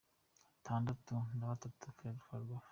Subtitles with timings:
[0.59, 1.85] itandatu na bitatu
[2.25, 2.49] Frw.